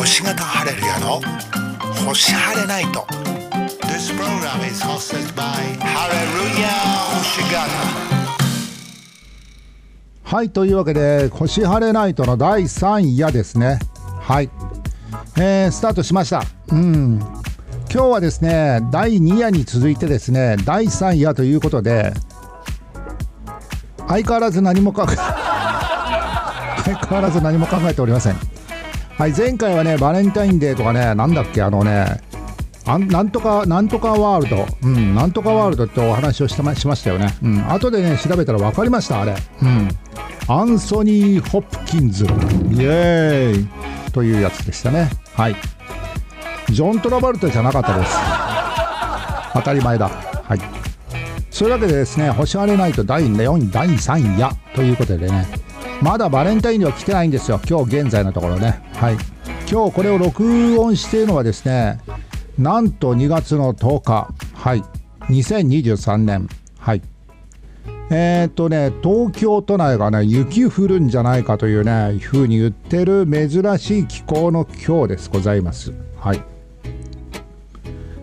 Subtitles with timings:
[0.00, 1.20] 星型晴れるやの
[2.06, 3.00] 星晴れナイト
[3.82, 5.42] This program is hosted by
[5.78, 6.14] ハレ
[6.54, 6.70] ルヤ
[7.18, 7.68] 星型
[10.24, 13.78] はいというわけで「星晴れナイト」の第3夜ですね。
[14.22, 14.48] はい。
[15.36, 16.44] えー、スタートしました。
[16.68, 17.18] うん。
[17.92, 22.14] 今日はですね第2夜に続いてですね第3夜ということで
[24.08, 25.16] 相変わらず何も考え
[26.84, 28.59] 相変わらず何も考えておりません。
[29.20, 32.22] はい前回はねバレンタインデーとかねなんだっけあのね
[32.86, 34.66] あなんとかなんとかワールド。
[34.82, 37.36] うんなんとかワールドってお話をしてましましたよね。
[37.42, 39.36] うん後でね調べたら分かりましたあれ。
[39.62, 39.88] うん。
[40.48, 42.28] アンソニー・ホプキンズイ
[42.80, 43.68] エーイ。
[44.12, 45.10] というやつでしたね。
[45.34, 45.56] はい。
[46.70, 48.16] ジョン・トラバルタじゃなかったです。
[49.52, 50.08] 当たり前だ。
[50.08, 50.60] はい。
[51.50, 55.59] そういうわけでですね星荒れないと第4位第3夜ということでね。
[56.02, 57.60] まだバレンタインには来てないんですよ。
[57.68, 58.82] 今日現在のところね。
[58.94, 59.16] はい。
[59.70, 62.00] 今日これを録音しているのはですね
[62.58, 64.34] なんと2月の10日。
[64.54, 64.82] はい。
[65.28, 66.48] 2023年。
[66.78, 67.02] はい。
[68.10, 75.28] えー、っとね東京都内がね雪降るんじゃないかというね風に言ってる珍しい気候の今日です。
[75.30, 75.92] ございます。
[76.16, 76.42] はい。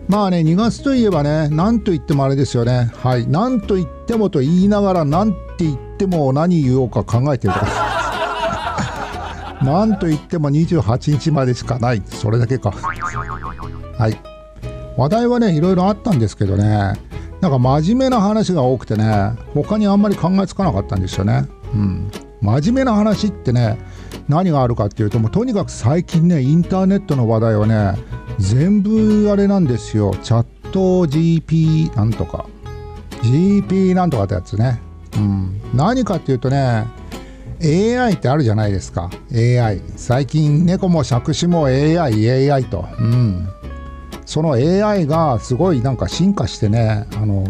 [0.08, 2.90] まあね2月といえばね何と言ってもあれですよね。
[2.96, 3.26] はい。
[3.28, 7.66] 何と言ってもと言いながら何て言っても何言おうか考えてるとか。
[9.60, 12.02] 何と言っても28日までしかない。
[12.06, 12.70] それだけか。
[12.70, 14.16] はい。
[14.96, 16.92] 話題はねいろいろあったんですけどね。
[17.40, 21.46] なんか真面目な話が多くてね他にあんまり考えつかなかったんですよね。
[21.74, 22.10] うん。
[22.40, 23.78] 真面目な話ってね
[24.28, 27.98] 何があるかっていうともうとにかく最近ねインターネットの話題はね
[28.38, 30.14] 全部あれなんですよ。
[30.22, 32.46] チャット GP なんとか。
[33.22, 34.80] GP なんとかってやつね
[35.18, 35.60] うん。
[35.74, 36.86] 何かっていうとね
[37.62, 39.10] AI ってあるじゃないですか。
[39.34, 42.86] AI 最近猫も杓子も AI AI と。
[42.98, 43.48] うん。
[44.24, 47.44] その AI がすごいなんか進化してねあの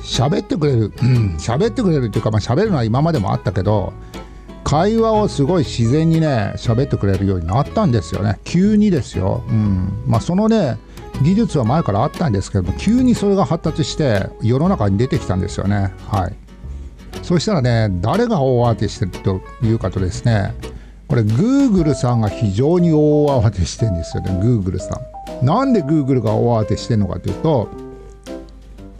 [0.00, 0.92] 喋ってくれる。
[1.02, 1.36] うん。
[1.38, 3.92] 喋ってくれるっていうかまあ喋るのは今までもあったけど
[4.64, 8.38] 会話をすごい自然にね喋ってくれるようになったんですよね。
[8.44, 10.04] 急にですよ、うん。
[10.06, 10.78] まあ、そのね
[11.22, 15.92] 技術は前からあったんですけども急にそれが発達して世の中に出てきたんですよね。
[16.08, 16.36] はい。
[17.22, 20.54] そしたらね誰が大慌てしてるというかとですね
[21.10, 25.00] これ Google さんが非常に大慌てしてるんですよね Google さ
[25.42, 25.44] ん。
[25.44, 27.68] なんで Google が大慌てしてるのかというと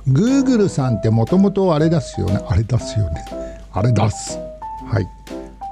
[0.09, 3.25] Google さんってもともとあれ出すよねあれ出すよね
[3.73, 4.39] あれ出す。
[4.87, 5.07] はい。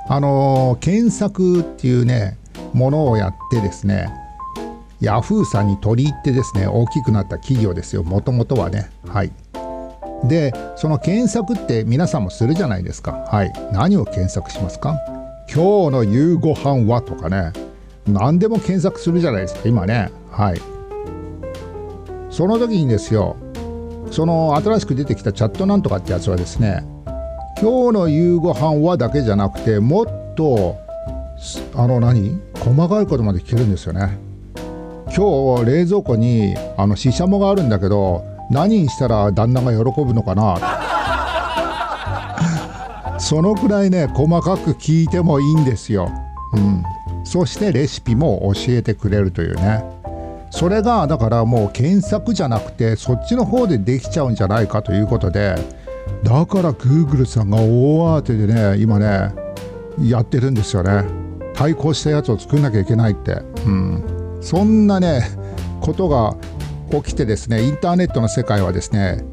[0.08, 2.38] あのー、検索っていうね
[2.72, 4.08] ものをやってですね
[5.00, 8.90] ヤフーさんに取り入ってですね大きくなった企業ですよもともとはね。
[9.06, 9.32] はい。
[10.24, 13.24] でその検索って皆さんもするじゃないですか。
[13.30, 13.52] はい。
[13.72, 14.98] 何を検索しますか？
[15.52, 17.52] 今日の夕ご飯はとかね。
[18.06, 19.60] 何でも検索するじゃないですか。
[19.68, 20.10] 今ね。
[20.30, 20.60] はい。
[22.30, 23.36] その時にですよ
[24.10, 26.84] その新しく出てきたチャットなんとかってやつはですね
[27.60, 30.76] 今日の夕ご飯はだけじゃなくてもっと
[31.74, 32.40] あの何？
[32.54, 34.18] 細かいことまで聞けるんですよね。
[35.16, 40.56] 今日冷蔵庫にあのししゃもがあるんだけど何にしたら旦那が喜ぶのかな。
[43.18, 46.08] そのくらいね細かく聞いてもいいんですよ、
[46.52, 46.84] うん、
[47.24, 49.84] そしてレシピも教えてくれるというね。
[50.50, 55.56] それがだからもう検索じゃなくてそっちの方でできちゃうんじゃないかということで
[56.22, 59.34] だから Google さんが大慌てでね今ね
[60.00, 61.04] やってるんですよね。
[61.54, 63.32] 対抗したやつを作んなきゃいけないって、
[63.66, 65.22] うん、そんなね
[65.80, 66.36] ことが
[66.90, 69.24] 起きてですねインターネットの世界はですね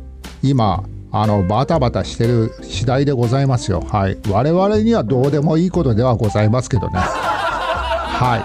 [0.44, 3.80] 今あのバタバタしてる次第でございますよ。
[3.80, 4.18] はい。
[4.30, 7.00] 我々にはどうでもいいことではございますけどね。
[7.00, 8.38] は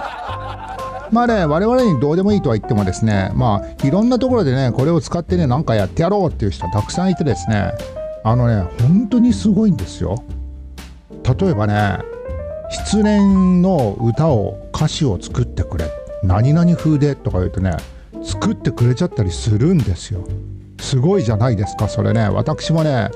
[1.10, 1.12] い。
[1.12, 7.72] まあね我々にどうでもいいとは言ってもですねまあいろんなところでねこれを使ってね何かやってやろうっていう人たくさんいてですね
[8.22, 10.22] あのね本当にすごいんですよ。
[11.40, 11.98] 例えばね
[12.70, 15.90] 失恋の歌を歌詞を作ってくれ。
[16.22, 17.72] 何々風でとか言うとね
[18.22, 20.26] 作ってくれちゃったりするんですよ。
[20.78, 22.28] すごいじゃないですかそれね。
[22.28, 23.10] 私もね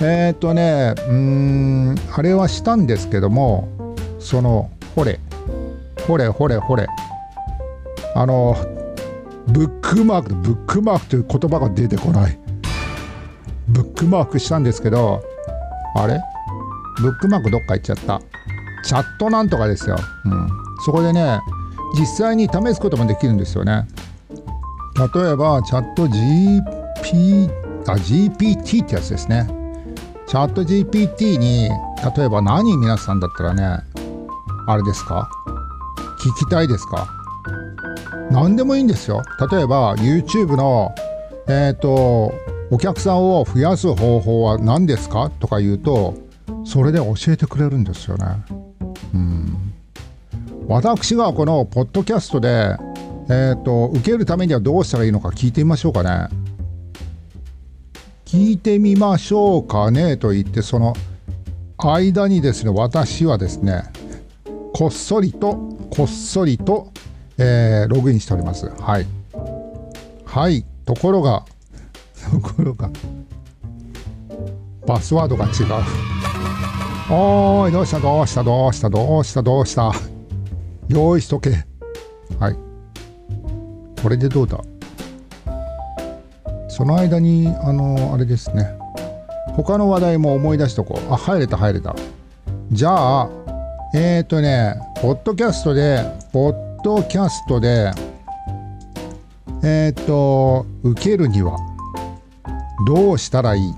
[0.00, 3.68] えー、っとねうーんあれはしたんですけども
[4.18, 5.20] そのほれ
[6.06, 6.86] ほれほれほれ。
[8.14, 8.56] あの
[9.48, 12.38] ブックマークブックマークという言葉が出てこない。
[13.68, 15.22] ブックマークしたんですけど
[15.94, 16.20] あれ？
[17.00, 18.20] ブックマークどっか行っちゃった。
[18.84, 20.48] チャットなんとかですよ、うん、
[20.84, 21.40] そこでね
[21.98, 23.86] 実際に試すこともできるんですよね。
[24.98, 27.50] 例えばチャット GP
[27.86, 29.46] あ GPT ってやつですね。
[30.26, 31.68] チャット GPT に
[32.16, 33.78] 例えば何皆さんだったらね
[34.66, 35.30] あれですか？
[36.20, 37.08] 聞きたいですか？
[38.30, 39.22] 何でもいいんですよ。
[39.50, 40.94] 例えば YouTube の
[41.48, 42.32] えっ、と
[42.70, 45.30] お客さんを増やす方法は何ですか？
[45.40, 46.14] とか言うと
[46.64, 48.26] それで教えてくれるんですよね。
[49.14, 49.72] うん。
[50.66, 52.76] 私がこのポッドキャストで
[53.30, 56.28] えっ、と受けるためにはどうしたらいいのか聞いてみましょうかね。
[58.24, 60.94] 聞いてみましょうかねと言ってその
[61.78, 63.84] 間にですね私はですね
[64.74, 65.56] こっそりと
[65.90, 66.92] こっそりと、
[67.38, 68.68] えーログインしております。
[68.68, 69.06] はい。
[70.26, 70.64] はい。
[70.84, 71.44] ところが
[72.30, 72.90] ところが
[74.86, 75.52] パスワードが違う。
[77.10, 79.92] おーいどうしたどうしたどうしたどうしたどうした。
[80.88, 81.64] 用意しとけ。
[82.38, 82.67] はい。
[84.02, 84.58] これでどうだ？
[86.68, 88.72] その間にあのあれですね。
[89.56, 91.12] 他の話題も思い出しとこう。
[91.12, 91.96] あ入れた入れた。
[92.70, 93.28] じゃあ
[93.94, 97.90] えっ、ー、とねポッドキャストでポッドキャストで
[99.64, 101.56] えっ、ー、と受けるには
[102.86, 103.74] どうしたらいい？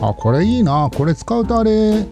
[0.00, 0.88] あこれいいな。
[0.94, 2.06] これ使うとあれ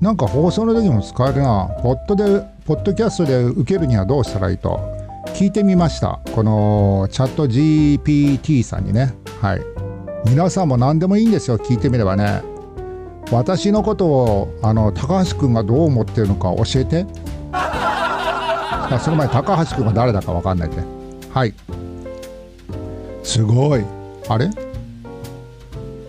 [0.00, 1.70] なんか放送の時も使えるな。
[1.82, 4.97] ポッドでポッドキャストで受けるにはどうしたらいいと？
[5.38, 6.18] 聞いてみました。
[6.34, 9.14] このチャット GPT さんにね。
[9.40, 9.60] はい。
[10.28, 11.60] 皆さんも何でもいいんですよ。
[11.60, 12.42] 聞いてみればね。
[13.30, 17.06] 私のことをあの高橋君がどう思ってるのか教えて。
[18.98, 20.82] その前高橋君が誰だか分かんないで
[21.32, 21.54] はい。
[23.22, 23.84] すごい。
[24.28, 24.50] あれ？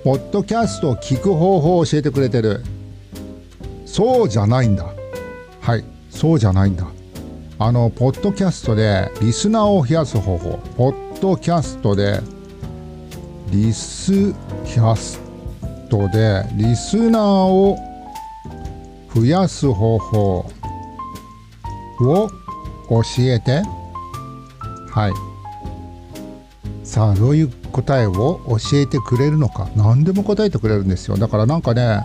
[0.04, 2.64] ポッドキャストを聞く方法を教えてくれてる。
[3.86, 4.88] そうじゃないんだ。
[5.62, 5.84] はい。
[6.10, 6.88] そうじゃないんだ。
[7.62, 12.22] あのポッドキャストでリスナーを増やす方法ポッドキャストで
[13.52, 14.34] リス
[14.64, 15.20] キャス
[15.90, 17.78] トでリスナーを
[19.14, 20.50] 増やす方法
[22.00, 22.30] を
[22.90, 23.62] 教えて。
[24.92, 25.14] はい。
[26.86, 29.68] さあどういう答えを教えてくれるのか。
[29.76, 31.18] 何でも答えてくれるんですよ。
[31.18, 32.04] だからなんかね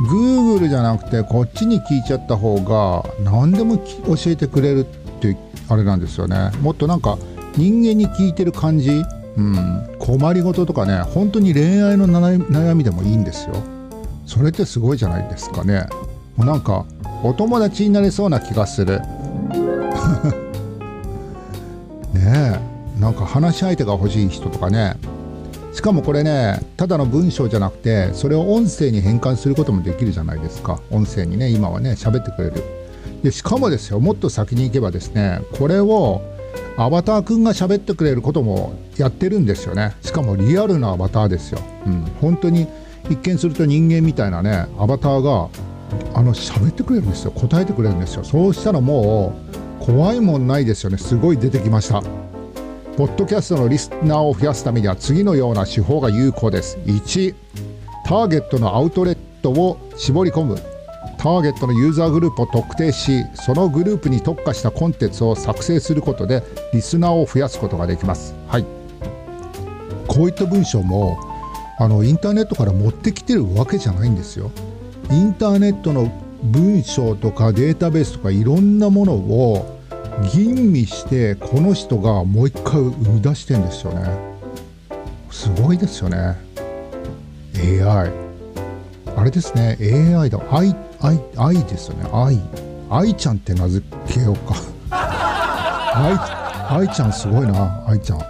[0.00, 3.84] Google じゃなくてこっちに聞いちゃった方が何でも教
[4.28, 4.84] えてくれるっ
[5.20, 5.36] て
[5.68, 6.50] あれなんですよね。
[6.62, 7.18] もっとなんか
[7.56, 8.90] 人間に聞いてる感じ、
[9.36, 13.54] うん、困りごととかね本当に恋愛の悩みでもいいんですよ。
[14.26, 15.86] それってすごいじゃないですかね。
[16.36, 16.86] もうなんか
[17.22, 19.00] お友達になれそうな気がする。
[22.14, 22.20] ね
[22.56, 22.60] え。
[23.00, 24.94] なんか話し相手が欲しい人とかね。
[25.80, 30.78] しかもこれねただの文章じゃなくてそれを音声に変換することもできるじゃないですか。
[30.90, 32.62] 音声にね今はね喋ってくれる。
[33.22, 36.20] でしかもですよもっと先に行けばですねこれを
[36.76, 39.96] アバターくんが喋ってくれることもやってるんですよね。
[40.02, 42.66] しかもリアルなアバターですよ、うん、本当に
[43.08, 45.48] 一見すると人間みたいなねアバターが
[46.12, 47.30] あの喋ってくれるんですよ。
[47.30, 48.24] 答えてくれるんですよ。
[48.24, 49.32] そうしたらも
[49.80, 50.98] う怖いもんないですよね。
[50.98, 52.02] すごい出てきました。
[53.00, 56.76] ポッドキャストのリスナーを増やすためには次のような手法が有効です。
[56.84, 57.34] 1、
[58.04, 60.56] ターゲットのアウトレットを絞り込む。
[61.16, 66.42] ターゲットのユーザーグループを特定し、そのグループに特化したコンテンツを作成することで、
[66.74, 68.34] リスナーを増やすことができます。
[68.48, 68.66] はい。
[70.06, 71.18] こういった文章も、
[71.78, 74.50] あのインターネットから持ってきてるわけじゃないんですよ。
[75.10, 76.12] インターネットの
[76.42, 79.79] 文章とかデータベースとかいろんなものを
[80.28, 84.08] 吟味してこの人がもう一回生み出してんですよね。
[85.30, 86.36] すごいですよね。
[87.56, 88.10] AI
[89.16, 89.76] あれですね。
[89.80, 90.40] AI だ。
[90.50, 92.10] 愛愛愛ですよね。
[92.12, 92.38] 愛。
[92.90, 94.54] 愛ちゃんって名付けようか。
[96.70, 97.84] 愛愛ちゃんすごいな。
[97.86, 98.20] 愛ちゃん。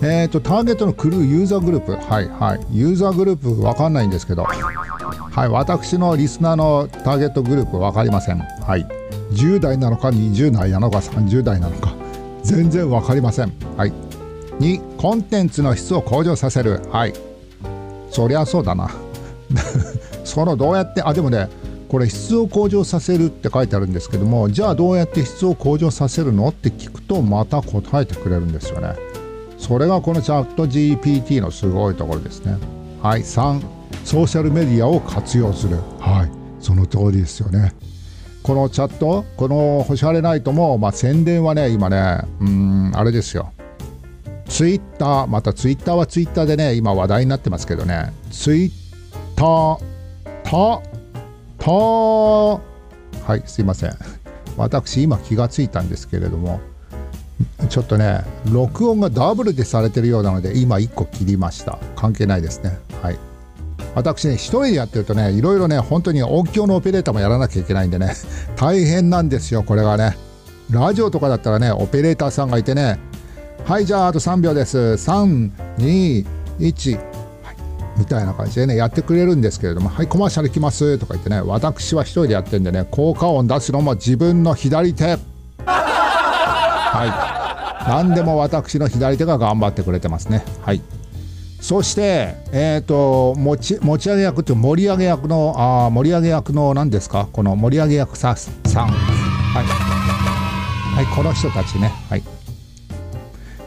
[0.00, 1.92] えっ、ー、とターゲットのクルーユーザーグループ。
[1.92, 2.60] はいはい。
[2.70, 4.44] ユーザーグループわかんないんですけど。
[4.44, 8.38] はい私のリスナーのターゲットグループ分かりません。
[8.38, 8.97] はい。
[9.32, 11.94] 10代なのか20代なのか30代なのか
[12.42, 13.52] 全然分かりません。
[13.76, 13.92] はい、
[14.58, 16.80] 2コンテンツの質を向上させる。
[16.90, 17.12] はい
[18.10, 18.90] そりゃそうだな。
[20.24, 21.48] そのどうやってあでもね
[21.88, 28.94] これ質を向上させるって書いてあるんですけどもじゃあどうやって質を向上させるのって聞くとまた答えてくれるんですよね。
[29.58, 32.56] それがこのチャット GPT のすごいところですね。
[33.02, 33.60] はい3
[34.04, 35.78] ソーシャルメディアを活用する。
[35.98, 36.30] はい
[36.60, 37.72] その通りですよね。
[38.42, 43.52] このチャット、この星晴れナイトも、まあ、宣伝はね、今ね、うん、あれですよ。
[44.48, 48.72] ツイッター、またツイッターはツイッターでね、今話題になってますけどね、ツイッ
[49.36, 49.78] ター、
[50.44, 50.82] た、
[51.58, 53.96] た、はい、すいません。
[54.56, 56.60] 私、今気がついたんですけれども、
[57.68, 61.78] ちょっとね、録音がダブルでされてるようなので、今1個切りました。
[61.94, 62.78] 関係ないですね。
[63.02, 63.18] はい。
[63.98, 68.14] 私ね、一人でやってるとね、いろいろね、本当に音響のオペレーターもやらなきゃいけないんでね、
[68.56, 70.16] 大変なんですよ、これがね。
[70.70, 72.98] ラジオとかだったらねオペレーターさんがいてね
[73.64, 74.78] はいじゃああと3秒です。
[74.78, 76.24] 321
[76.96, 77.56] はい。
[77.98, 85.18] みたいな感じでねやってくれるんですけれども「はいコマーシャル来ます」とか言ってね私は一人でやってんでね効果音出すのも自分の左手。
[85.66, 87.04] は
[87.84, 87.88] い。
[87.88, 90.44] 何でも私の左手が頑張ってくれてますね。
[90.62, 90.82] はい。
[91.60, 97.28] そしてえっ、ー、と持ち持ち上げ役という盛り上げ役のあ盛り上げ役の何ですか？
[97.32, 98.50] この盛り上げ役ささ
[98.84, 98.88] ん。
[98.88, 99.64] はい、
[100.96, 101.92] はい、この人たちね。
[102.08, 102.22] はい。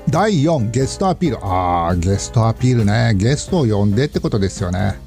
[0.09, 1.45] 第4ゲストアピール。
[1.45, 3.13] ああゲストアピールね。
[3.15, 4.99] ゲストを呼んでってことですよね。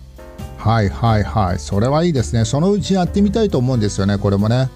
[0.57, 1.59] はいはいはい。
[1.59, 2.45] それはいいですね。
[2.45, 4.71] そのうちやってみたいと思うんですよねこれもね。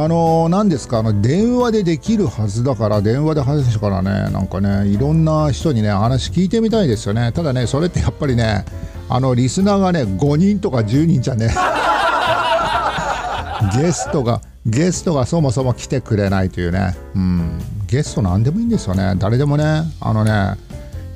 [0.00, 0.98] あの何ですか？
[0.98, 7.32] あの電話でできるはずだから電話で話したからねなんかねいろんな人にね話聞いてみたいですよね。
[7.32, 8.64] ただねそれってやっぱりね
[9.08, 11.48] あのリスナーがね5人とか10人じゃね
[13.76, 16.94] ゲストがゲストがそもそも来てくれないというね。
[17.16, 17.58] うん。
[17.88, 19.14] ゲスト何でもいいんですよね。
[19.18, 20.54] 誰でもねあのね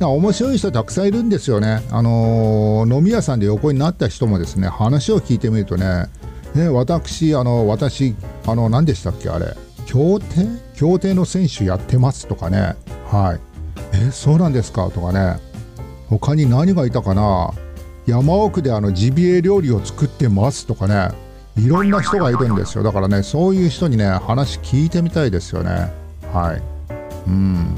[0.01, 1.83] 面白い人たくさんいるんですよね。
[1.93, 6.07] あのー、飲み屋さんで横になった人もですね話を聞いてみるとね
[6.55, 8.15] ね、私、あの、私、
[8.47, 9.57] あの、何でしたっけ、あれ、
[9.87, 12.77] 競艇競艇の選手やってますとかね、
[13.11, 13.41] はい。
[13.95, 14.91] え、そうなんですか？
[14.91, 15.39] とかね、
[16.09, 17.53] 他に何がいたかな、
[18.07, 21.11] 山奥であのジビエ料理を作ってますとかね、
[21.57, 22.83] いろんな人がいるんですよ。
[22.85, 25.93] だからね、そういう人にね、話聞いてみたいですよね。
[26.33, 26.63] はい。
[27.27, 27.77] うん。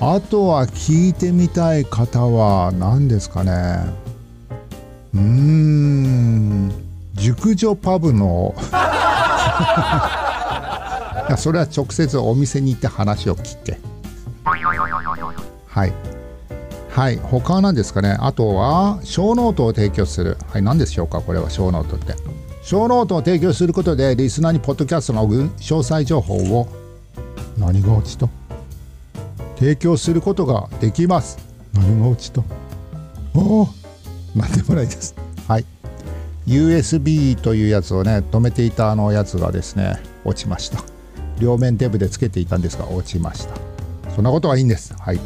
[0.00, 3.86] あとは聞いてみたい方は何ですかね。
[5.14, 6.85] うーん。
[7.16, 8.54] 熟女パブの。
[11.38, 13.78] それは直接お店に行って話を聞け。
[14.44, 15.92] はい。
[16.90, 17.16] はい。
[17.16, 18.16] 他は何ですかね？
[18.20, 20.36] あとはショーノートを提供する。
[20.52, 20.62] はい。
[20.62, 21.20] 何でしょうか？
[21.20, 22.14] これはショーノートって。
[22.62, 26.68] ショーノートを提供することでリスナーにポッドキャストの詳細情報を
[27.58, 28.28] 何か落ちた
[29.58, 31.38] 提供することができます。
[31.74, 32.44] 何か落ちた
[33.34, 33.68] おお
[34.34, 35.14] 何でもないです。
[36.46, 40.78] USB というやつをね止めていたあのやつがですね落ちました。
[41.40, 43.54] 両面テープでつけていたんですが落ちました。
[44.14, 44.94] そんなことはいいんです。
[44.98, 45.20] はい。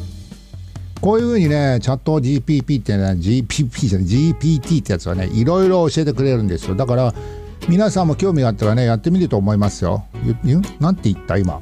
[1.00, 6.74] こういうふうにねチャット GPP ってね GPP じゃない GPT ってやつはねいろいろ教えてくれるんですよ。
[6.74, 7.14] だから
[7.68, 10.04] 皆さんも興味があったらねやってみると思いますよ。
[10.80, 11.60] なんて言った今？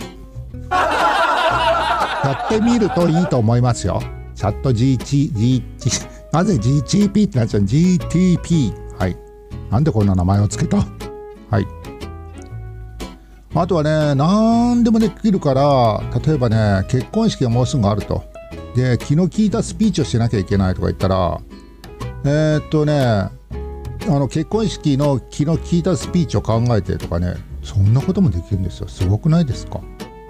[0.71, 4.03] やってみるといいと思いますよ。
[4.35, 5.62] チャット GT、GT、
[6.33, 8.88] なぜ GTP ってなっちゃう ?GTP
[9.71, 10.79] なんでこんな名前をつけた？
[11.51, 11.67] はい。
[13.55, 18.25] あとはね、何でもできるから、例えばね、結婚式がもうすぐあると。
[18.75, 21.41] で、気の利いたスピーチをしなきゃいけないとか言ったら、
[22.25, 23.31] えー、っとね、あ
[24.07, 28.89] の結婚式の気の利いたスピーチを考えてとかね、そんなこともできるんですよ。
[28.89, 29.81] すごくないですか？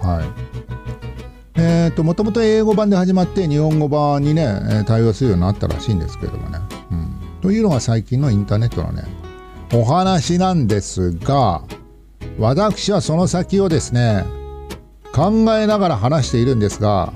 [0.01, 1.61] はい。
[1.61, 6.61] えー、っと、もともと英語版で始まって日本語版にね、対応するようになったらしいんですけれどもね。
[6.93, 7.19] うん。
[7.43, 9.03] というのが最近のインターネットのね、
[9.73, 11.63] お話なんですが
[12.39, 14.25] 私はその先をですね
[15.13, 17.13] 考えながら話しているんですが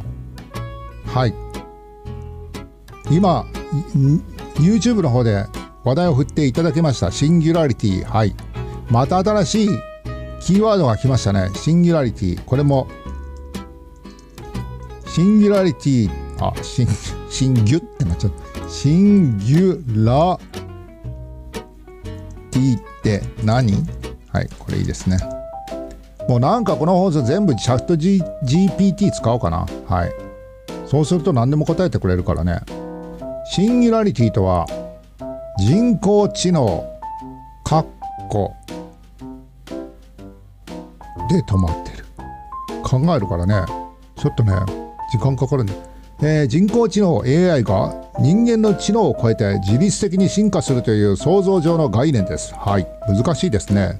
[1.06, 1.34] はい
[3.10, 3.46] 今
[4.56, 5.46] YouTube の方で
[5.84, 8.34] 話題を振っていただきましたシンギュラリティはい
[8.90, 9.68] また新しい
[10.40, 12.88] キーワードが来ましたねシンギュラリティこれも
[15.06, 16.86] シンギュラリティあシン
[17.30, 20.38] シンギュってなっちゃうシンギュラ
[22.52, 23.72] T って何？
[24.28, 25.18] はい、これいいですね。
[26.28, 29.66] もうなんかこの放送全部チャット、G、GPT 使おうかな。
[29.88, 30.12] はい。
[30.86, 32.60] そうすると何でも答えてくれるからね。
[33.46, 34.66] シンギュラリティとは
[35.58, 36.86] 人工知能、
[37.64, 37.86] かっ
[38.28, 38.54] こ
[41.28, 42.04] で止まってる。
[42.82, 43.64] 考えるからね、
[44.16, 44.52] ちょっとね、
[45.10, 45.91] 時間かかるんで。
[46.24, 52.54] えー、人工知能 AI が人間の知能を超えて自律的に進化するという想像上の概念です。
[52.54, 53.98] はい、難しいですね。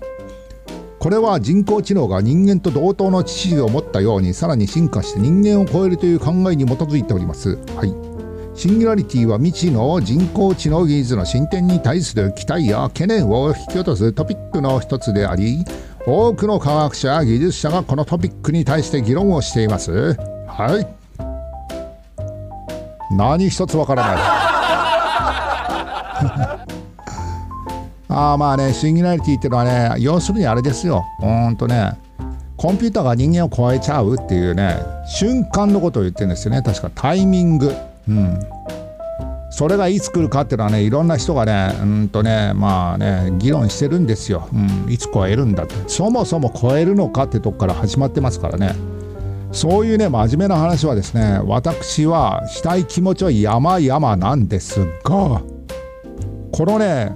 [1.01, 7.59] これは人工知能が人間と同等の知識を持ったようにさらに進化して人間を超えるという考えに基づいております。
[7.75, 7.93] はい。
[8.55, 15.65] シンギュラリティは未知の人工知能技術の進展に対する期待や懸念を引き落とすトピックの一つであり、
[16.07, 20.15] 多くの科学者や技術者がこのトピックに対して議論をしています。
[20.47, 21.02] はい。
[23.17, 24.17] 何一つわからない。
[28.09, 31.05] ああまあねシンギュラリティっていうのはね要するにあれですよ。
[31.19, 31.93] ほんとね
[32.57, 34.77] コンピューターが人間を超えちゃうっていうね
[35.07, 36.63] 瞬間のことを言ってるんですよね。
[36.63, 37.75] 確かタイミング。
[38.09, 38.39] うん。
[39.51, 45.75] それがいつ来るかっていうのはねいろんな人がねうんとねまあね議論してるんですよ、うん、いつ超えるんだって。
[45.89, 48.75] そもそも超えるのかってとこから始まってますからね。
[49.53, 55.43] そういうね真面目な話はですね私はしたい気持ちは山々なんですがこ
[56.67, 57.15] のね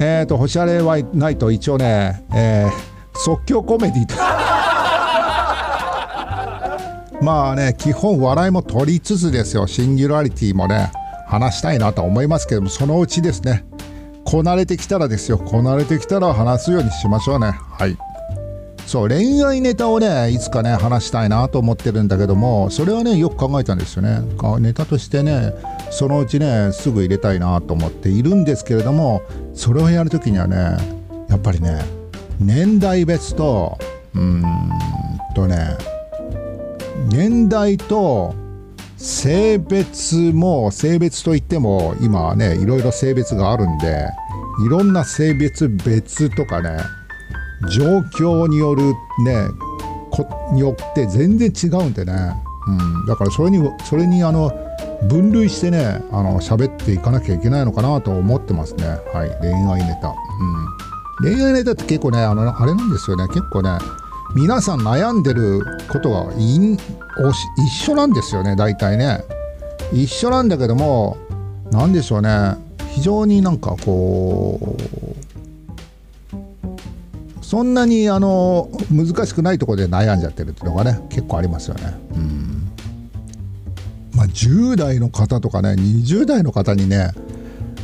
[0.00, 4.16] えっ、ー、と星あれはないと一応ね、えー、即興コメディと
[7.24, 9.68] まあね基本笑いも取りつつですよ。
[9.68, 10.90] シンギュラリティもね
[11.28, 13.64] 話したいなと思いますけどもそのうちですね
[14.24, 15.38] こなれてきたらですよ。
[15.38, 17.52] こなれてきたら話すようにしましょうね。
[17.78, 17.96] はい。
[18.92, 24.20] そう恋愛ネタをねいつかね話したいなと思ってるんだけどもそれはねよく考えたんですよね。
[24.60, 25.54] ネタとしてね
[25.90, 29.22] そのうちねすぐ入れたいなと思っているんですけれども
[29.54, 30.56] それをやるときにはね
[31.30, 31.80] やっぱりね
[32.38, 33.78] 年代別と
[34.14, 34.44] うーん
[35.34, 35.78] とね
[37.08, 38.34] 年代と
[38.98, 44.06] 性別も性別といっても今はねいろいろ性別があるんで
[44.66, 46.76] いろんな性別別とかね
[47.70, 48.82] 状況による
[49.24, 49.48] ね
[50.10, 52.12] こによって全然違うんでね、
[52.66, 52.70] う
[53.02, 54.52] ん、だからそれにそれにあの
[55.08, 58.86] 分類してねあの喋っていかなきゃいけないのかなと思ってますね。
[59.12, 59.30] はい。
[59.40, 63.26] 恋愛ネタ、うん、恋愛ネタって結構ねあのあれなんですよね。
[63.28, 63.78] 結構ね
[64.34, 66.78] 皆さん悩んでることが一
[67.68, 68.54] 緒なんですよね。
[68.54, 69.24] 大体ね。
[69.92, 71.16] 一緒なんだけども
[71.70, 72.56] 何でしょうね。
[72.94, 75.21] 非常になんかこう
[77.52, 81.82] そんなにあの難しくないところで悩んじゃってるっていうのがね結構ありますよね。
[82.14, 82.72] うん。
[84.16, 87.12] まあ、10代の方とかね20代の方にね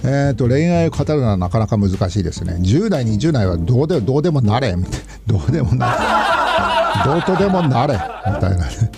[0.04, 2.54] えーと、恋愛を語るのはなかなか難しいですね。
[2.54, 7.10] 10代20代はどうでどうでもなれみたいなどうでもなれ。
[7.12, 8.00] どうとでもなれみ
[8.40, 8.90] たいなね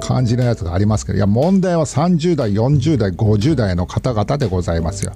[0.00, 5.12] 感じのやつがありますけどいや問題は30代40代50代の方々でございますよ。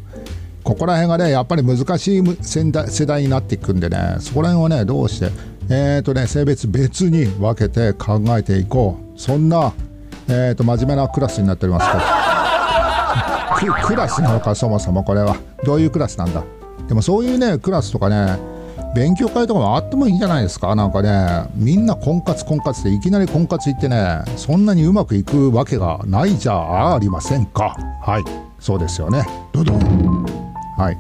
[0.63, 5.31] ここら辺がねやっぱり難しい世代になっていくんでねそこら辺をねどうして
[5.71, 9.19] えっ、ー、とね性別別に分けて考えていこう。
[9.19, 9.73] そんな
[10.29, 11.87] えっ、ー、と真面目なクラスになっております
[13.61, 15.37] けど クラスなのかそもそもこれは。
[15.65, 16.43] どういうクラスなんだ。
[16.89, 18.39] でもそういうねクラスとかね
[18.95, 20.75] 勉強会とかもあってもいいんじゃないですか。
[20.75, 27.77] なんかねみんな婚活婚活でいきなり婚活行ってねそんなにうまくいくわけがないじゃありませんか。
[28.03, 28.25] はい。
[28.59, 29.25] そうですよね。
[29.53, 30.40] ドドン。
[30.81, 30.99] はい。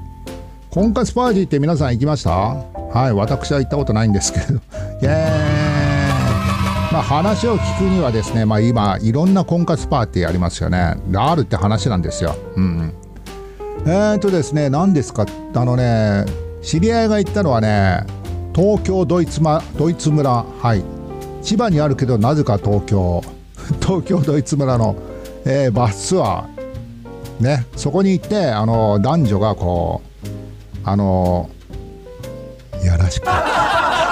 [0.70, 2.30] 婚活パーティーって皆さん行きました？
[2.30, 4.54] はい私は行ったことないんですけど。
[5.02, 6.92] イエーイ。
[6.92, 10.96] まあ、話を聞くにはですね、まあ、今いろんな婚活パーティーありますよね。
[11.14, 12.92] あるって話なんですよ、うん、
[13.86, 15.24] えー、っとですね何ですか？
[15.54, 16.24] あのね
[16.62, 18.04] 知り合いが行ったのはね
[18.54, 20.44] 東京ドイツ,、ま、ドイツ村。
[20.60, 20.84] はい。
[21.42, 23.22] 千葉にあるけどなぜか東京。
[23.80, 24.94] 東京ドイツ村の、
[25.46, 26.59] えー、バスツアー。
[27.40, 30.28] ねそこに行ってあの男女がこう
[30.84, 31.50] あの
[32.84, 33.26] やらしく。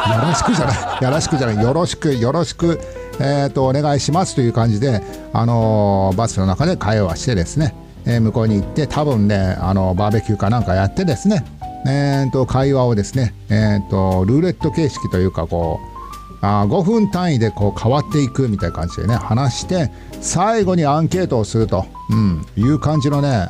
[0.09, 2.81] よろしくじゃない、よろしくじゃない、よろしく、よろしく、
[3.21, 7.75] えーと、お願いしますという感じで、あの、バスの中で会話してですね、
[8.07, 11.45] えー、向こうに行って、多分ね、あのバーベキューかなんかやってですね、
[11.87, 15.98] えーと、会話をですね、えーと、ルーレット形式というか、こう、
[16.41, 23.49] あ5分単位でこう変わっていくみたいな感じでね、話して、最後にアンケートをすると、うん、いう感じのね、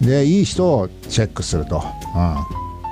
[0.00, 1.82] で、いい人をチェックすると、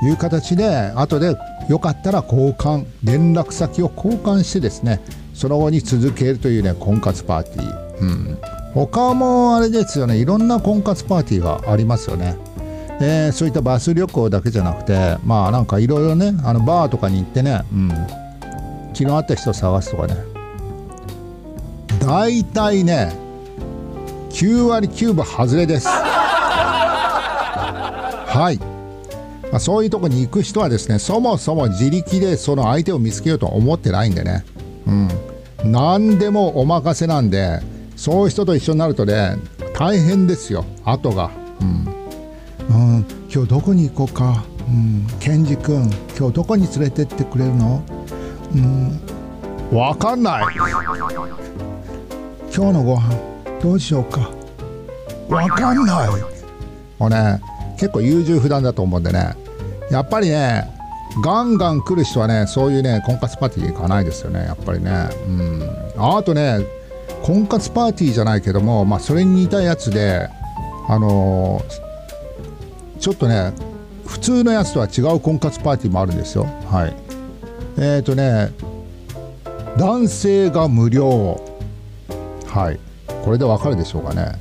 [0.03, 1.37] うん、いう形で、後で
[1.69, 5.01] よかったら交換連絡先を交換してですね
[5.35, 8.39] その後に続けるというね婚活パーティー、うん、
[8.73, 12.37] 他もあれですよねいろんな婚活パーティーがありますよね。
[12.99, 17.91] えー、そういったバス旅行だけじゃなくてまあなんかいろいろねあのバーとかに行ってね、うん、
[18.97, 20.17] 気の合った人を探すとかね。
[22.01, 23.15] 大体ね
[24.31, 25.87] 9割9分外れです。
[28.27, 28.59] はい。
[29.53, 34.47] まあ、そういうとこに行く人はですねそもそも自力でその相手を見つけようと思ってないんでね。
[34.87, 35.11] うん。
[35.71, 37.61] 何でもお任せなんで
[37.97, 39.37] そういう人と一緒になるとね
[39.75, 41.31] 大変ですよ後が。
[41.61, 41.87] うん、
[42.69, 44.43] うん、今日どこに行こうか？
[44.67, 45.07] うん。
[45.21, 47.83] ケンジ君今日どこに連れてってくれるの？
[48.57, 49.01] うん。
[49.71, 50.45] 分かんない。
[50.55, 50.67] 今
[52.69, 53.15] 日のご飯
[53.63, 54.31] どうしようか。
[55.29, 56.09] 分かんない。
[56.99, 57.41] もうね
[57.79, 59.35] 結構優柔不断だと思うんでね。
[59.91, 60.73] やっぱりね
[61.23, 64.45] ガンガン来る人はねそういうね婚活パーティー行かないですよね。
[64.45, 65.09] やっぱりね。
[65.27, 65.71] うん。
[65.99, 66.61] あとね
[67.23, 70.29] 婚活パーティーじゃないけどもまあそれに似たやつで
[70.89, 73.53] あのー、ちょっとね
[74.07, 76.45] 普通のやつとは違う婚活パーティーもあるんですよ。
[76.71, 77.06] はい。
[77.79, 78.53] えっ、ー、とね
[79.77, 81.41] 男性が無料。
[82.47, 82.81] はい。
[83.25, 84.41] これでわかるでしょうかね。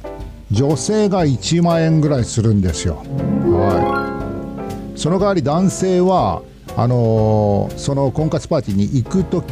[0.52, 2.95] 女性が1万円ぐらいするんですよ。
[2.95, 4.63] は
[4.95, 5.00] い。
[5.00, 6.41] その代わり男性は
[6.78, 9.43] あのーその婚活パーティーに行くと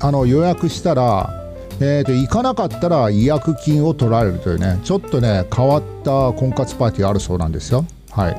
[0.00, 1.34] あの予約したら
[1.80, 7.84] えー、と行かなかったら違約金を取られるというねちょっとね変わった婚活パーティーあるそうなんですよ。
[8.10, 8.36] はい。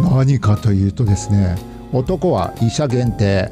[0.00, 1.56] 何かというとですね
[1.92, 3.50] 男は医者限定。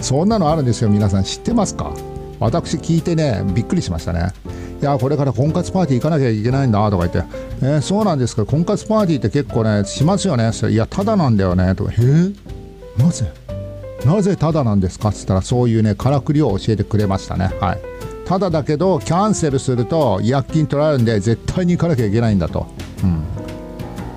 [0.00, 1.24] そんなのあるんですよ皆さん。
[1.24, 1.92] 知ってますか？
[2.38, 4.32] 私聞いてねびっくりしましたね。
[4.80, 8.44] いやこれから婚活パーティー行かなきゃいけないんだとか言って、えーそうなんですか？
[8.44, 10.46] 婚活パーティーって結構ねしますよね。
[10.48, 11.74] そしたらいやただなんだよね。
[11.74, 11.92] とか。
[11.92, 12.34] えー、
[12.98, 13.32] なぜ？
[14.04, 15.08] なぜただなんですか？
[15.08, 17.50] っつったらそういうねからくりを教えてくれましたね。
[17.60, 17.80] はい。
[18.26, 22.66] ただだけどキャンセルすると違約金取られるんで絶対に行かなきゃいけないんだと、
[23.04, 23.22] うん、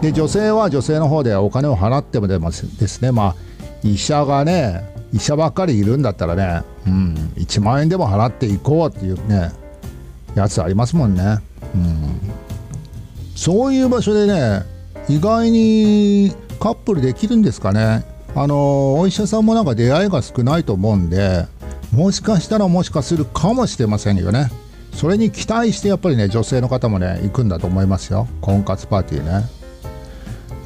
[0.01, 2.55] で女性は女性の方でお金を払ってもでもで
[2.87, 3.11] すね。
[3.11, 3.35] まあ
[3.83, 9.51] 医者がね医者ばっかりいるんだったらね、うん、1万円でも払っていこうっていうね
[10.35, 11.37] やつありますもんね、
[11.73, 12.19] うん、
[13.35, 14.63] そういう場所でね
[15.07, 18.05] 意外にカップルできるんですかね。
[18.35, 21.47] あのお医者さんもなんか出会いが少ないと思うんで
[21.91, 24.51] もしかしたらもしかするかもしれませんよね。
[24.93, 28.27] それに期待してやっぱりね女性の方もね行くんだと思いますよ。
[28.41, 29.58] 婚活パーティーね。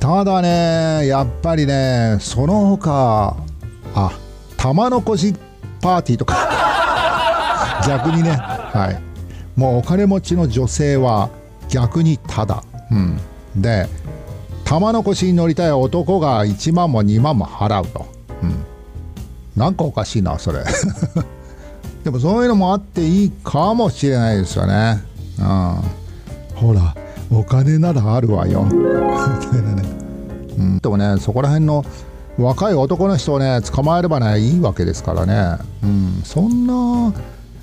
[0.04, 3.38] ただねやっぱりねその他
[3.96, 4.12] あ
[4.58, 5.34] 玉のこし
[5.82, 6.36] パーティーとか。
[7.88, 9.02] 逆にねはい。
[9.58, 11.30] もうお金持ちの女性は
[11.70, 13.18] 逆にただ、うん、
[13.56, 13.88] で
[14.66, 18.06] 玉の腰に乗りたい男が1万も2万も払うと、
[18.42, 18.66] うん、
[19.56, 20.66] なんかおかしいなそれ。
[22.04, 25.02] でもそういうのもあっていいかもしれないですよね、
[25.40, 25.46] うん、
[26.56, 26.94] ほら
[27.34, 28.64] お金ならあるわよ。
[28.64, 28.78] みた
[29.58, 29.84] いなね、
[30.58, 31.84] うん、でもねそこら辺の
[32.38, 37.14] 若い男の人をね捕まえればねいいわけですからね、うん、そんな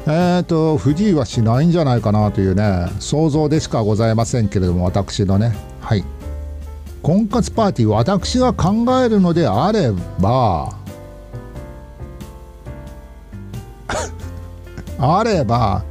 [0.06, 5.54] えーと不自由はしないんじゃないかなというね想像でしかございませんけれども私のね。
[5.80, 6.04] はい。
[7.02, 10.76] 婚活パーティー私が考えるのであれば
[14.98, 15.82] あれば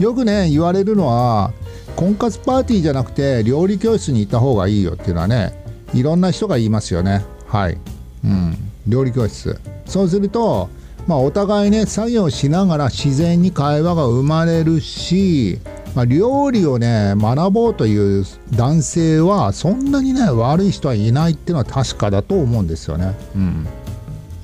[0.00, 1.52] よくね言われるのは
[1.96, 7.24] 婚活パーティーじゃなくて料理教室に行った方がいいよっていうのはねいろんな人が言いますよね。
[7.46, 7.78] はい。
[8.24, 8.56] うん。
[8.86, 9.58] 料理教室。
[9.86, 10.68] そうすると
[11.06, 15.58] まあお互いね作業しながら自然に会話が生まれるし
[15.96, 23.14] まあ、料理をね学ぼうという男性はそんなにね悪い人はいないっていうのは確かだと思うんですよね。
[23.34, 23.66] うん、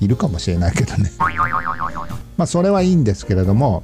[0.01, 1.11] いるかもしれないけどね。
[2.37, 3.83] まあそれはいいんですけれども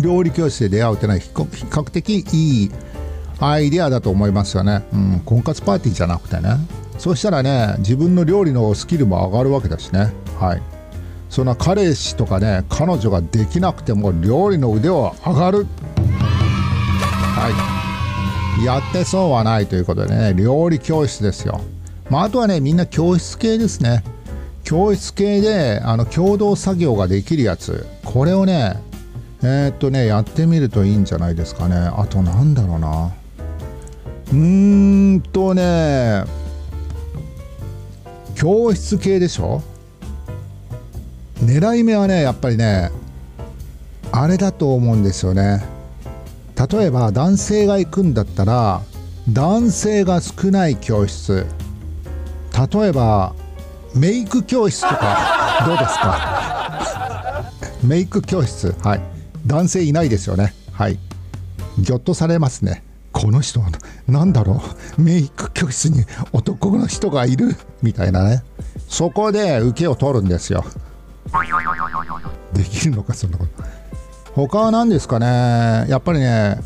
[0.00, 2.70] 料理教室で出会うっていうのは比較的いい
[3.38, 4.84] アイデアだと思いますよね。
[4.92, 6.56] うん、婚活パーティーじゃなくてね。
[6.98, 10.12] そしたらね自分の料理のスキルも上がるわけだしね。
[10.38, 10.62] はい。
[11.28, 15.66] そんな彼氏とかね彼女ができなくても料理の腕は上がる
[17.36, 17.50] は
[18.60, 21.60] い、やってそうはないということでね料理教室ですよ、
[22.08, 24.02] まあ、あとはねみんな教室系ですね
[24.64, 28.82] 教室系であの共同作業ができるやつこれをね
[29.42, 31.76] えー、っとねやってみるといいんじゃないですかね。
[31.76, 33.12] あとなんだろうな。
[34.32, 36.24] うーんとね
[38.34, 39.62] 教室系でしょ？
[41.42, 42.90] 狙い目はねやっぱりね
[44.10, 45.64] あれだと思うんですよね。
[46.70, 48.80] 例えば男性が行くんだったら
[49.30, 51.46] 男性が少ない教室。
[52.72, 53.34] 例えば
[53.94, 57.52] メイク教室とかどうですか？
[57.84, 59.00] メイク教室はい。
[59.46, 60.54] 男性いないですよね。
[60.72, 60.98] はい。
[61.78, 62.82] ぎょっとされますね。
[63.12, 63.60] この人
[64.08, 64.60] なんだろ
[64.98, 65.02] う。
[65.02, 67.56] メイク教室に男の人がいる。
[67.82, 68.42] みたいなね。
[68.88, 70.64] そこで受けを取るんですよ。
[72.52, 73.64] できるのかそんなこと。
[74.34, 75.86] 他は何ですかね。
[75.88, 76.58] やっぱりね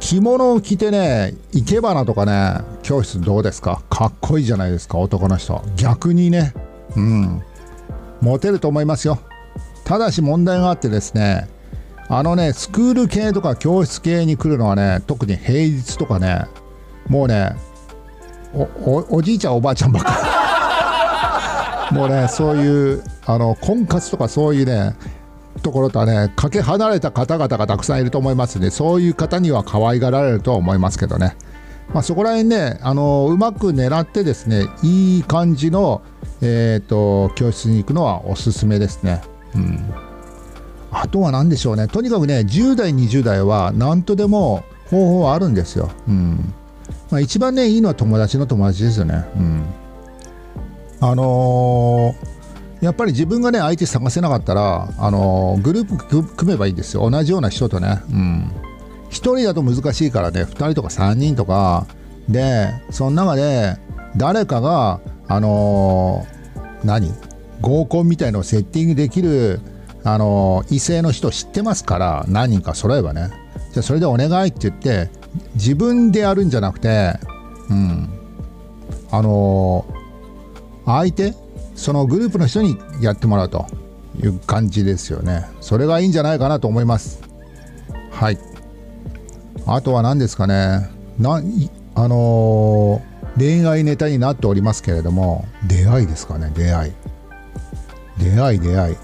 [0.00, 3.82] 着物を着てね生け花とかね教室どうですか？
[3.88, 6.54] かっこいいじゃないですか男の人逆にね。
[6.96, 7.42] うん。
[8.20, 9.18] モテると思いますよ。
[9.84, 11.48] ただし問題があってですね
[12.08, 16.46] あのねスクール系とか教室系に来るのはね特に平日とかね
[17.08, 17.56] もうね
[18.54, 21.90] おじいちゃんおばあちゃんばっか。
[21.90, 24.96] り もうねそういうあの婚活とかそういうね
[25.62, 31.36] ところとはねかけ離れた方々がたくさんいると思いますのでそういう方には可愛がられるとは思いますけどね、
[31.92, 36.02] まあ、そこら辺ねあのうまく狙ってですねいい感じの、
[36.40, 39.22] えーと、教室に行くのはおすすめですね。
[39.54, 40.05] うん。
[40.90, 41.88] あとは何でしょうね。
[41.88, 45.90] とにかくね10代20代は何とでも方法はあるんですよ。
[46.08, 46.54] うん。
[47.10, 49.24] まあ、一番ねいいのは友達の友達ですよね。
[49.36, 49.64] うん、
[51.00, 52.36] あのー
[52.82, 57.08] やっぱり自分がね相手探せなかったらあのグループ組めばいいんですよ。
[57.08, 58.02] 同じような人とね。
[58.10, 58.52] うん。
[59.08, 61.86] 1人だと難しいからね2人とか3人とか
[62.28, 63.78] でその中で
[64.16, 67.12] 誰かがあのー何？
[67.62, 69.60] 合コンみたいのをセッティングできる
[70.06, 73.28] あの異性の人知ってますから何人か揃えばね。
[73.72, 75.10] じゃあそれでお願いって言って
[75.54, 77.14] 自分でやるんじゃなくて
[77.68, 78.08] うん。
[79.10, 79.84] あの
[80.84, 81.34] 相手
[81.74, 83.66] そのグループの人にやってもらうと
[84.22, 85.44] いう感じですよね。
[85.60, 87.20] それがいいんじゃないかなと思います。
[88.12, 88.38] はい。
[89.66, 90.88] あとは何ですかね。
[91.18, 91.42] な
[91.96, 93.02] あの
[93.36, 96.92] 恋愛ネタになっておりますけれども出会いですかね出会い。
[98.18, 98.96] 出会い出会い。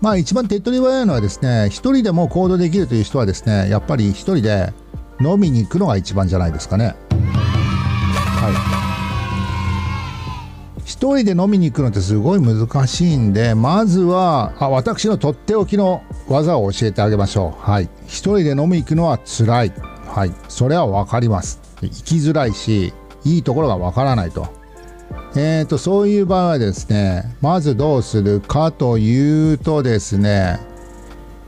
[0.00, 4.72] まあ一番手っ取り早いのはですね一人でも行動できるという人はですねやっぱり一人で
[5.20, 6.94] 飲みに行くのが一番じゃないですかね。
[7.16, 8.84] はい。
[10.84, 17.60] 一人で飲みに行くのってすごい難しいんでまずはあ私のとっておきの技を教えてあげましょう。
[17.60, 17.88] はい。
[18.06, 19.72] 一人で飲みに行くのは辛い。
[20.06, 20.32] はい。
[20.48, 21.60] それは分かります。
[21.80, 22.92] 行きづらいし
[23.24, 24.63] いいところが分からないと。
[25.36, 30.60] えーと、そういう場合はですね、まずどうするかというとですね、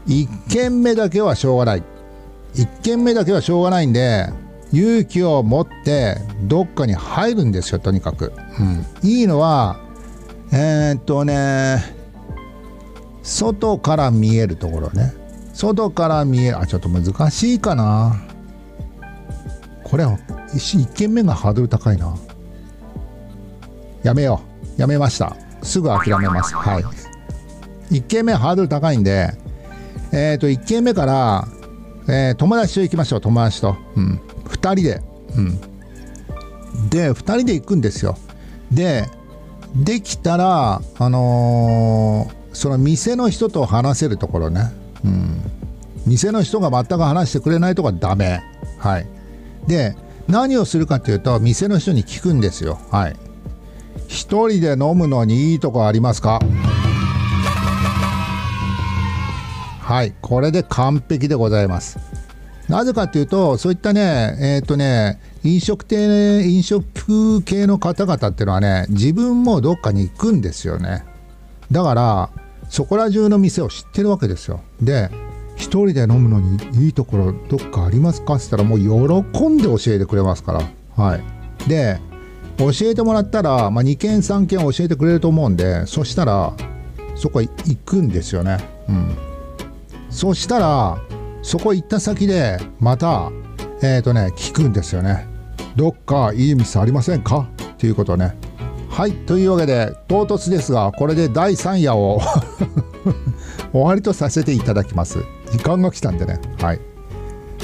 [0.08, 1.82] 1軒目だけはしょうがない。
[2.54, 4.26] 1軒目だけはしょうがないんで、
[4.72, 8.32] 勇気を持ってどっかに入るんですよ、とにかく。
[8.58, 9.78] うん、いいのは、
[10.52, 11.94] えー、っとね、
[13.22, 15.12] 外から見えるところね。
[15.52, 18.20] 外から見える、あ、ちょっと難しいかな。
[19.84, 22.16] これ、1軒目がハードル高いな。
[24.06, 24.40] やめよ
[24.78, 24.80] う。
[24.80, 25.36] やめました。
[25.64, 26.54] すぐ諦めます。
[26.54, 26.84] はい。
[27.92, 29.32] 1軒目ハードル高いんで、
[30.12, 31.48] えっ、ー、と、1軒目から、
[32.06, 33.76] えー、友達と行きましょう、友達と。
[33.96, 34.20] うん。
[34.44, 35.02] 2人で。
[35.36, 36.88] うん。
[36.88, 38.16] で、2人で行くんですよ。
[38.70, 39.08] で、
[39.74, 44.70] できたら、あのー、その店の人と話せるところね。
[45.04, 45.40] うん。
[46.06, 48.40] 店の人が全く話してくれないとこはダメ。
[48.78, 49.06] はい。
[49.66, 49.96] で、
[50.28, 52.78] 何をするかというと、店の人に聞くんですよ。
[52.92, 53.25] はい。
[54.08, 56.40] 一人で飲むのにいいとこありますか？
[59.80, 61.98] はいこれで完璧でございます。
[62.68, 71.04] なぜかというとそういったねえっ、ー、とね飲食店飲食系の方々っていうのはね自分もどっかに行くんですよね。
[71.70, 72.30] だから
[72.68, 74.60] そこら中の店を知ってるわけですよ。
[74.82, 75.08] で
[75.54, 78.34] 一人で飲むのにいいところどっかありますか？
[78.34, 80.62] って言ったらもう喜んで教えてくれますから。
[80.96, 81.68] はい。
[81.68, 82.00] で
[82.58, 86.54] 教えてもらったら、まあ、2件3件教えてくれると思うんでそしたら
[87.14, 88.58] そこ行くんですよね。
[88.88, 89.16] うん。
[90.10, 90.98] そしたら
[91.42, 93.30] そこ行った先でまた
[93.82, 95.26] えっ、ー、とね聞くんですよね。
[95.76, 97.48] どっかいい店ありませんか？
[97.72, 98.36] っていうことね。
[98.90, 102.20] はいというわけで唐突ですがこれで第3夜を
[103.72, 105.18] 終わりとさせていただきます。
[105.50, 106.38] 時間が来たんでね。
[106.60, 106.80] はい。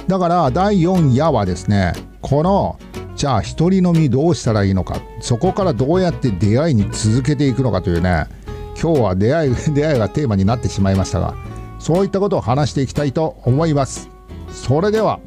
[0.08, 2.78] だから第4夜はですねこの
[3.22, 5.00] じゃあ一人飲みどうしたらいいのか。
[5.20, 8.26] そこからどうやって出会いに続けていくのかというね。
[8.74, 11.36] 今日は出会い 出会いがテーマになってしまいましたが
[11.78, 14.10] そういったことを話していきたいと思います。
[14.50, 15.20] それでは。